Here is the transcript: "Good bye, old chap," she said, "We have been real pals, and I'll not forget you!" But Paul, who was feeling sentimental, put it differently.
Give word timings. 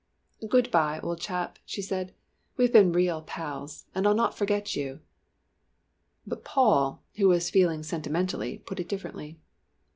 "Good 0.49 0.71
bye, 0.71 0.99
old 1.03 1.21
chap," 1.21 1.59
she 1.63 1.83
said, 1.83 2.15
"We 2.57 2.63
have 2.65 2.73
been 2.73 2.91
real 2.91 3.21
pals, 3.21 3.85
and 3.93 4.07
I'll 4.07 4.15
not 4.15 4.35
forget 4.35 4.75
you!" 4.75 5.01
But 6.25 6.43
Paul, 6.43 7.03
who 7.17 7.27
was 7.27 7.51
feeling 7.51 7.83
sentimental, 7.83 8.57
put 8.65 8.79
it 8.79 8.89
differently. 8.89 9.39